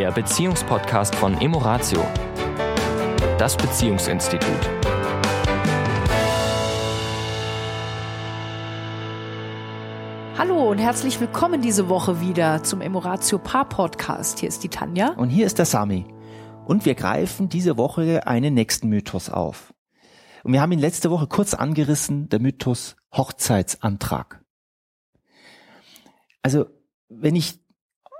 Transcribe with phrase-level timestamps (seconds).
[0.00, 2.02] der Beziehungspodcast von Emoratio,
[3.36, 4.48] das Beziehungsinstitut.
[10.38, 14.38] Hallo und herzlich willkommen diese Woche wieder zum Emoratio Paar Podcast.
[14.38, 15.10] Hier ist die Tanja.
[15.18, 16.06] Und hier ist der Sami.
[16.64, 19.74] Und wir greifen diese Woche einen nächsten Mythos auf.
[20.44, 24.42] Und wir haben ihn letzte Woche kurz angerissen, der Mythos Hochzeitsantrag.
[26.40, 26.64] Also,
[27.10, 27.60] wenn ich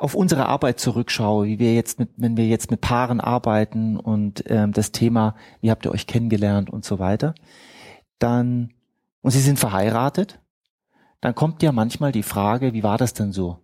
[0.00, 4.44] auf unsere Arbeit zurückschaue, wie wir jetzt mit, wenn wir jetzt mit Paaren arbeiten und
[4.50, 7.34] ähm, das Thema, wie habt ihr euch kennengelernt und so weiter,
[8.18, 8.72] dann,
[9.22, 10.40] und sie sind verheiratet,
[11.20, 13.58] dann kommt ja manchmal die Frage, wie war das denn so?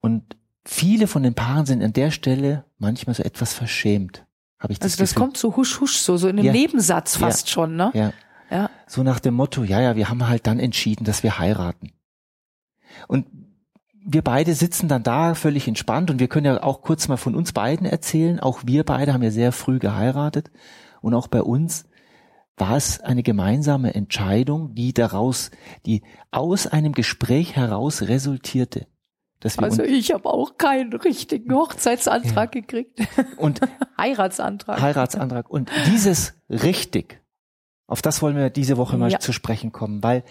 [0.00, 4.26] Und viele von den Paaren sind an der Stelle manchmal so etwas verschämt.
[4.58, 5.22] Habe ich das also das Gefühl.
[5.22, 6.52] kommt so husch husch so so in einem Ja.
[6.52, 7.52] Nebensatz fast Ja.
[7.52, 7.90] schon, ne?
[7.94, 8.12] Ja.
[8.50, 8.70] Ja.
[8.86, 11.92] So nach dem Motto, ja, ja, wir haben halt dann entschieden, dass wir heiraten.
[13.08, 13.26] Und
[14.08, 17.34] wir beide sitzen dann da völlig entspannt und wir können ja auch kurz mal von
[17.34, 18.38] uns beiden erzählen.
[18.38, 20.50] Auch wir beide haben ja sehr früh geheiratet
[21.02, 21.86] und auch bei uns
[22.56, 25.50] war es eine gemeinsame Entscheidung, die daraus,
[25.84, 28.86] die aus einem Gespräch heraus resultierte.
[29.40, 33.00] Dass wir Also ich habe auch keinen richtigen Hochzeitsantrag gekriegt.
[33.36, 33.60] und
[33.98, 34.80] Heiratsantrag.
[34.80, 35.50] Heiratsantrag.
[35.50, 37.20] Und dieses richtig,
[37.86, 39.20] auf das wollen wir diese Woche mal Ja.
[39.20, 40.24] zu sprechen kommen, weil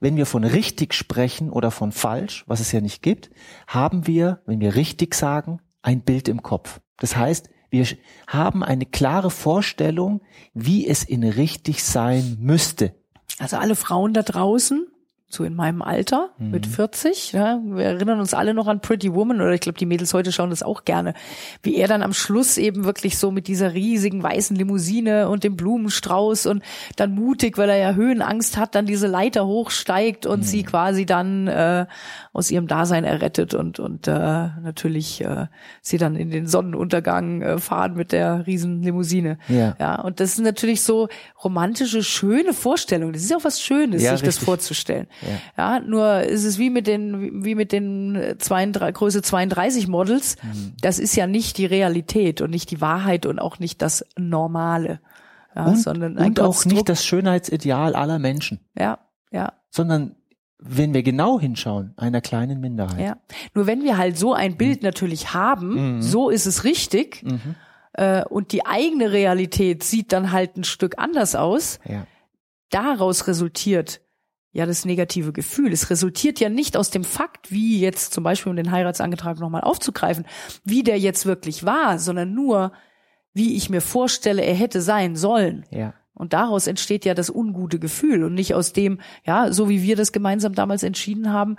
[0.00, 3.30] wenn wir von richtig sprechen oder von falsch, was es ja nicht gibt,
[3.66, 6.80] haben wir, wenn wir richtig sagen, ein Bild im Kopf.
[6.98, 7.86] Das heißt, wir
[8.26, 10.22] haben eine klare Vorstellung,
[10.54, 12.94] wie es in richtig sein müsste.
[13.38, 14.86] Also alle Frauen da draußen,
[15.32, 16.50] so in meinem Alter, Mhm.
[16.50, 19.86] mit 40, ja, wir erinnern uns alle noch an Pretty Woman oder ich glaube, die
[19.86, 21.14] Mädels heute schauen das auch gerne,
[21.62, 25.54] wie er dann am Schluss eben wirklich so mit dieser riesigen weißen Limousine und dem
[25.56, 26.64] Blumenstrauß und
[26.96, 30.44] dann mutig, weil er ja Höhenangst hat, dann diese Leiter hochsteigt und Mhm.
[30.44, 31.86] sie quasi dann äh,
[32.32, 35.46] aus ihrem Dasein errettet und und äh, natürlich äh,
[35.80, 39.38] sie dann in den Sonnenuntergang äh, fahren mit der riesen Limousine.
[39.48, 39.76] Ja.
[39.78, 41.08] Ja, und das ist natürlich so
[41.44, 43.12] romantische, schöne Vorstellung.
[43.12, 44.44] Das ist ja auch was Schönes, Ja, sich das richtig.
[44.44, 45.06] vorzustellen.
[45.56, 45.80] Ja.
[45.80, 50.36] nur ist es wie mit den, wie mit den 32, Größe 32 Models.
[50.42, 50.74] Mhm.
[50.80, 55.00] Das ist ja nicht die Realität und nicht die Wahrheit und auch nicht das Normale.
[55.54, 58.98] Ja, Und, sondern ein und auch nicht das Schönheitsideal aller Menschen, Ja,
[59.32, 59.52] ja.
[59.70, 60.14] sondern
[60.60, 63.00] wenn wir genau hinschauen, einer kleinen Minderheit.
[63.00, 63.16] Ja.
[63.54, 64.56] Nur wenn wir halt so ein Mhm.
[64.58, 67.24] Bild natürlich haben, so ist es richtig,
[67.94, 72.06] äh, und die eigene Realität sieht dann halt ein Stück anders aus, Ja.
[72.70, 74.00] daraus resultiert
[74.52, 75.72] ja das negative Gefühl.
[75.72, 79.62] Es resultiert ja nicht aus dem Fakt, wie jetzt zum Beispiel, um den Heiratsantrag nochmal
[79.62, 80.26] aufzugreifen,
[80.64, 82.72] wie der jetzt wirklich war, sondern nur,
[83.32, 85.64] wie ich mir vorstelle, er hätte sein sollen.
[85.70, 85.94] Ja.
[86.14, 89.96] Und daraus entsteht ja das ungute Gefühl und nicht aus dem, ja, so wie wir
[89.96, 91.56] das gemeinsam damals entschieden haben,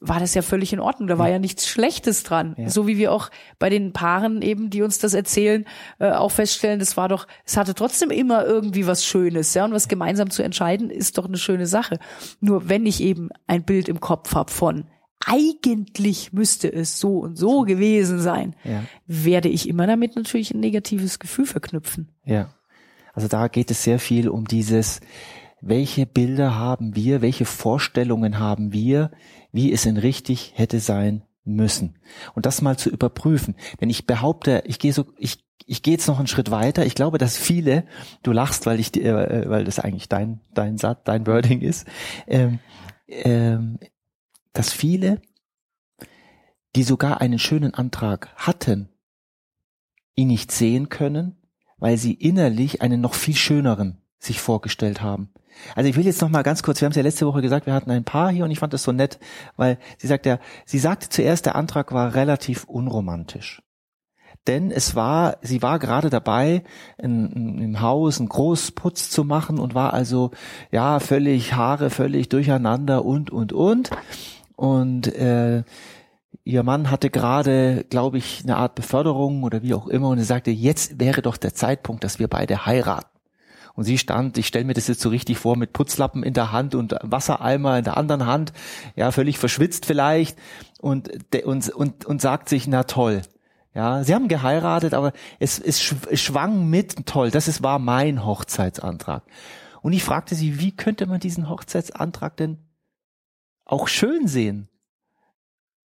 [0.00, 1.08] war das ja völlig in Ordnung.
[1.08, 2.54] Da war ja nichts Schlechtes dran.
[2.58, 2.68] Ja.
[2.68, 5.64] So wie wir auch bei den Paaren eben, die uns das erzählen,
[5.98, 9.64] äh, auch feststellen, das war doch, es hatte trotzdem immer irgendwie was Schönes, ja.
[9.64, 11.98] Und was gemeinsam zu entscheiden, ist doch eine schöne Sache.
[12.40, 14.84] Nur wenn ich eben ein Bild im Kopf habe von
[15.24, 18.84] eigentlich müsste es so und so gewesen sein, Ja.
[19.06, 22.08] werde ich immer damit natürlich ein negatives Gefühl verknüpfen.
[22.24, 22.50] Ja.
[23.14, 25.00] Also da geht es sehr viel um dieses,
[25.68, 29.10] welche Bilder haben wir, welche Vorstellungen haben wir,
[29.52, 31.98] wie es in richtig hätte sein müssen.
[32.34, 33.56] Und das mal zu überprüfen.
[33.80, 36.86] Denn ich behaupte, ich gehe so, ich, ich gehe jetzt noch einen Schritt weiter.
[36.86, 37.84] Ich glaube, dass viele,
[38.22, 41.86] du lachst, weil ich, äh, weil das eigentlich dein, dein Satz, dein Wording ist,
[42.26, 42.58] ähm,
[43.08, 43.78] ähm,
[44.52, 45.20] dass viele,
[46.74, 48.88] die sogar einen schönen Antrag hatten,
[50.14, 51.36] ihn nicht sehen können,
[51.78, 55.30] weil sie innerlich einen noch viel schöneren sich vorgestellt haben.
[55.74, 57.66] Also ich will jetzt noch mal ganz kurz, wir haben es ja letzte Woche gesagt,
[57.66, 59.18] wir hatten ein Paar hier und ich fand das so nett,
[59.56, 63.62] weil sie sagt ja, sie sagte zuerst, der Antrag war relativ unromantisch.
[64.46, 66.62] Denn es war, sie war gerade dabei,
[66.98, 70.30] im Haus einen Großputz zu machen und war also,
[70.70, 73.90] ja, völlig Haare, völlig durcheinander und, und, und.
[74.54, 75.64] Und äh,
[76.44, 80.24] ihr Mann hatte gerade, glaube ich, eine Art Beförderung oder wie auch immer und sie
[80.24, 83.15] sagte, jetzt wäre doch der Zeitpunkt, dass wir beide heiraten.
[83.76, 86.50] Und sie stand, ich stelle mir das jetzt so richtig vor, mit Putzlappen in der
[86.50, 88.52] Hand und Wassereimer in der anderen Hand,
[88.96, 90.36] ja, völlig verschwitzt vielleicht
[90.80, 91.10] und,
[91.44, 93.22] und, und, und sagt sich, na toll.
[93.74, 99.22] Ja, sie haben geheiratet, aber es, es schwang mit, toll, das ist, war mein Hochzeitsantrag.
[99.82, 102.56] Und ich fragte sie, wie könnte man diesen Hochzeitsantrag denn
[103.66, 104.68] auch schön sehen?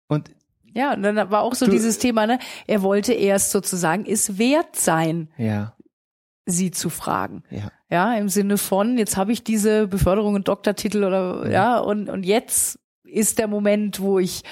[0.08, 0.31] Und
[0.75, 2.38] Ja, und dann war auch so Du- dieses Thema, ne?
[2.67, 5.73] Er wollte erst sozusagen es wert sein, ja,
[6.49, 7.43] sie zu fragen.
[7.50, 12.09] ja, Ja, im Sinne von, jetzt habe ich diese Beförderung und Doktortitel oder ja, und,
[12.09, 14.43] und jetzt ist der Moment, wo ich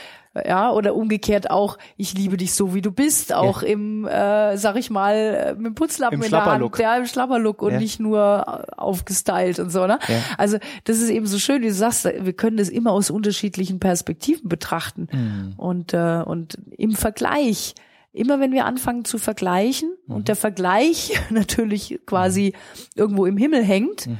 [0.44, 3.68] ja, oder umgekehrt auch, ich liebe dich so, wie du bist, auch ja.
[3.68, 7.06] im, äh, sag ich mal, äh, mit dem Putzlappen Im in der Hand, ja, im
[7.06, 7.78] Schlapperlook und ja.
[7.78, 9.98] nicht nur aufgestylt und so, ne?
[10.06, 10.16] Ja.
[10.36, 13.80] Also, das ist eben so schön, wie du sagst, wir können das immer aus unterschiedlichen
[13.80, 15.54] Perspektiven betrachten mhm.
[15.56, 17.74] und, äh, und im Vergleich,
[18.16, 20.16] immer wenn wir anfangen zu vergleichen mhm.
[20.16, 22.80] und der Vergleich natürlich quasi mhm.
[22.94, 24.18] irgendwo im Himmel hängt, mhm.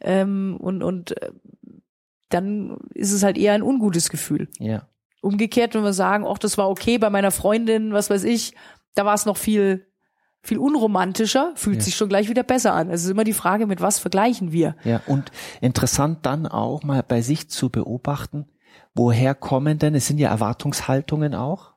[0.00, 1.30] ähm, und, und, äh,
[2.30, 4.48] dann ist es halt eher ein ungutes Gefühl.
[4.58, 4.86] Ja.
[5.22, 8.54] Umgekehrt, wenn wir sagen, ach, das war okay bei meiner Freundin, was weiß ich,
[8.94, 9.88] da war es noch viel
[10.42, 11.82] viel unromantischer, fühlt ja.
[11.82, 12.90] sich schon gleich wieder besser an.
[12.90, 14.76] Es ist immer die Frage, mit was vergleichen wir.
[14.84, 15.30] Ja, und
[15.60, 18.46] interessant dann auch mal bei sich zu beobachten,
[18.94, 21.74] woher kommen denn, es sind ja Erwartungshaltungen auch,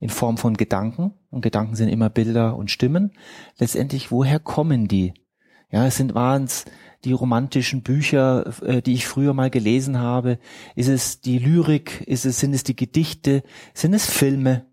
[0.00, 3.12] in Form von Gedanken, und Gedanken sind immer Bilder und Stimmen.
[3.58, 5.14] Letztendlich, woher kommen die?
[5.70, 6.64] Ja, es sind waren's
[7.04, 10.38] die romantischen Bücher, äh, die ich früher mal gelesen habe?
[10.74, 12.02] Ist es die Lyrik?
[12.06, 13.42] Ist es, sind es die Gedichte?
[13.74, 14.66] Sind es Filme?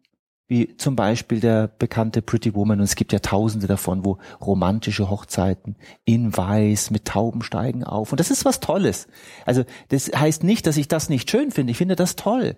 [0.48, 2.80] Wie zum Beispiel der bekannte Pretty Woman.
[2.80, 8.12] Und es gibt ja tausende davon, wo romantische Hochzeiten in Weiß mit Tauben steigen auf.
[8.12, 9.08] Und das ist was Tolles.
[9.46, 11.72] Also das heißt nicht, dass ich das nicht schön finde.
[11.72, 12.58] Ich finde das toll.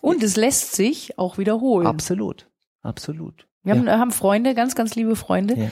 [0.00, 1.86] Und es lässt sich auch wiederholen.
[1.86, 2.48] Absolut.
[2.82, 3.46] Absolut.
[3.62, 3.98] Wir haben, ja.
[3.98, 5.70] haben Freunde, ganz, ganz liebe Freunde, ja.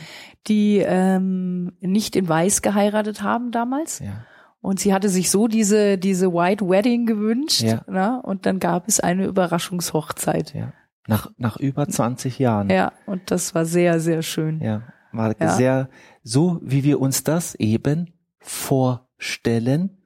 [0.48, 4.00] die ähm, nicht in Weiß geheiratet haben damals.
[4.00, 4.26] Ja.
[4.60, 7.62] Und sie hatte sich so diese, diese White Wedding gewünscht.
[7.62, 7.84] Ja.
[7.86, 10.54] Na, und dann gab es eine Überraschungshochzeit.
[10.54, 10.72] Ja.
[11.06, 12.68] Nach, nach über 20 Jahren.
[12.68, 14.60] Ja, und das war sehr, sehr schön.
[14.60, 14.82] Ja,
[15.12, 15.50] war ja.
[15.50, 15.88] sehr,
[16.24, 19.98] so wie wir uns das eben vorstellen,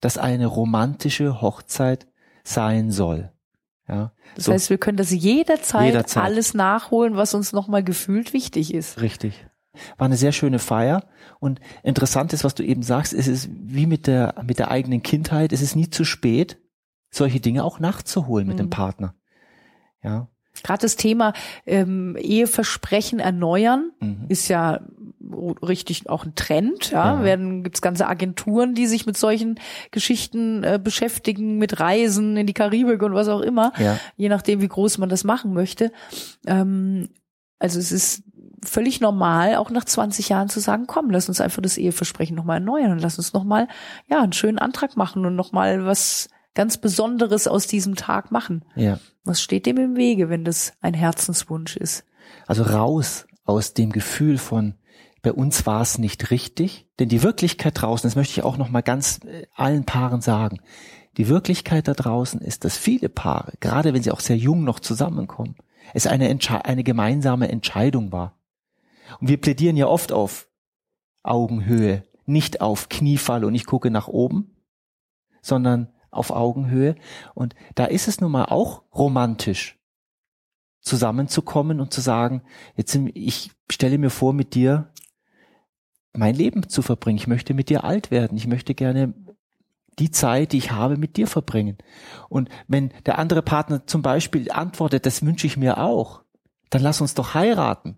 [0.00, 2.08] dass eine romantische Hochzeit
[2.42, 3.32] sein soll.
[3.88, 4.52] Ja, das so.
[4.52, 6.22] heißt, wir können das jederzeit, jederzeit.
[6.22, 9.00] alles nachholen, was uns nochmal gefühlt wichtig ist.
[9.00, 9.46] Richtig.
[9.96, 11.08] War eine sehr schöne Feier
[11.40, 15.02] und interessant ist, was du eben sagst, es ist wie mit der, mit der eigenen
[15.02, 16.58] Kindheit, es ist nie zu spät,
[17.10, 18.62] solche Dinge auch nachzuholen mit mhm.
[18.62, 19.14] dem Partner.
[20.02, 20.28] Ja.
[20.62, 21.32] Gerade das Thema
[21.66, 24.26] ähm, Eheversprechen erneuern mhm.
[24.28, 24.80] ist ja
[25.62, 26.90] richtig auch ein Trend.
[26.90, 27.24] Ja, ja.
[27.24, 29.58] werden gibt's ganze Agenturen, die sich mit solchen
[29.90, 33.98] Geschichten äh, beschäftigen, mit Reisen in die Karibik und was auch immer, ja.
[34.16, 35.92] je nachdem, wie groß man das machen möchte.
[36.46, 37.08] Ähm,
[37.58, 38.22] also es ist
[38.64, 42.58] völlig normal, auch nach 20 Jahren zu sagen, komm, lass uns einfach das Eheversprechen nochmal
[42.58, 43.68] erneuern und lass uns nochmal,
[44.08, 48.64] ja, einen schönen Antrag machen und nochmal was ganz Besonderes aus diesem Tag machen.
[48.74, 48.98] Ja.
[49.24, 52.04] Was steht dem im Wege, wenn das ein Herzenswunsch ist?
[52.46, 54.74] Also raus aus dem Gefühl von,
[55.22, 58.70] bei uns war es nicht richtig, denn die Wirklichkeit draußen, das möchte ich auch noch
[58.70, 60.60] mal ganz äh, allen Paaren sagen,
[61.16, 64.78] die Wirklichkeit da draußen ist, dass viele Paare, gerade wenn sie auch sehr jung noch
[64.78, 65.56] zusammenkommen,
[65.94, 68.38] es eine, Entsche eine gemeinsame Entscheidung war.
[69.20, 70.48] Und wir plädieren ja oft auf
[71.22, 74.56] Augenhöhe, nicht auf Kniefall und ich gucke nach oben,
[75.42, 76.94] sondern auf Augenhöhe.
[77.34, 79.78] Und da ist es nun mal auch romantisch,
[80.80, 82.42] zusammenzukommen und zu sagen,
[82.76, 84.92] jetzt ich stelle mir vor, mit dir
[86.12, 87.18] mein Leben zu verbringen.
[87.18, 88.36] Ich möchte mit dir alt werden.
[88.36, 89.14] Ich möchte gerne
[89.98, 91.78] die Zeit, die ich habe, mit dir verbringen.
[92.28, 96.22] Und wenn der andere Partner zum Beispiel antwortet, das wünsche ich mir auch,
[96.70, 97.96] dann lass uns doch heiraten.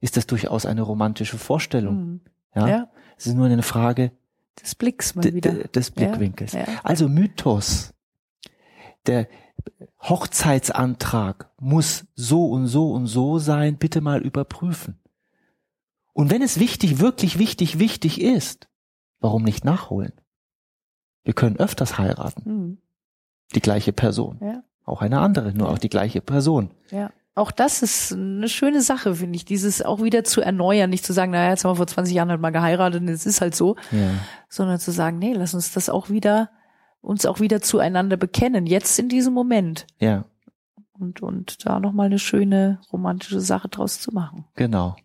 [0.00, 1.96] Ist das durchaus eine romantische Vorstellung?
[1.96, 2.20] Mhm.
[2.54, 2.68] Ja?
[2.68, 2.90] ja.
[3.16, 4.12] Es ist nur eine Frage
[4.60, 5.52] des Blicks mal wieder.
[5.52, 6.52] Des Blickwinkels.
[6.52, 6.80] Ja, ja.
[6.82, 7.94] Also Mythos.
[9.06, 9.28] Der
[10.02, 14.98] Hochzeitsantrag muss so und so und so sein, bitte mal überprüfen.
[16.20, 18.68] Und wenn es wichtig, wirklich wichtig, wichtig ist,
[19.20, 20.12] warum nicht nachholen?
[21.24, 22.42] Wir können öfters heiraten.
[22.44, 22.78] Mhm.
[23.54, 24.38] Die gleiche Person.
[24.42, 24.62] Ja.
[24.84, 26.70] Auch eine andere, nur auch die gleiche Person.
[26.90, 31.06] Ja auch das ist eine schöne Sache, finde ich, dieses auch wieder zu erneuern, nicht
[31.06, 33.40] zu sagen, naja, jetzt haben wir vor 20 Jahren halt mal geheiratet und es ist
[33.40, 34.10] halt so, ja.
[34.48, 36.50] sondern zu sagen, nee, lass uns das auch wieder,
[37.00, 39.86] uns auch wieder zueinander bekennen, jetzt in diesem Moment.
[40.00, 40.26] Ja.
[40.98, 44.44] Und, und da nochmal eine schöne romantische Sache draus zu machen.
[44.56, 44.96] Genau.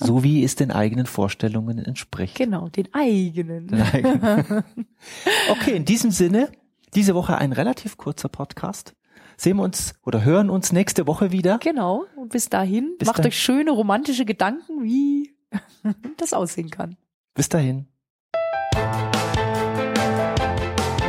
[0.00, 2.36] So wie es den eigenen Vorstellungen entspricht.
[2.36, 3.66] Genau, den eigenen.
[3.68, 4.64] Den eigenen.
[5.50, 6.50] okay, in diesem Sinne,
[6.94, 8.94] diese Woche ein relativ kurzer Podcast
[9.36, 11.58] sehen wir uns oder hören uns nächste Woche wieder.
[11.58, 12.04] Genau.
[12.16, 13.28] Und bis dahin, bis macht dahin.
[13.28, 15.34] euch schöne romantische Gedanken, wie
[16.16, 16.96] das aussehen kann.
[17.34, 17.86] Bis dahin.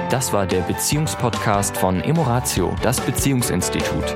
[0.09, 4.15] Das war der Beziehungspodcast von Emoratio, das Beziehungsinstitut.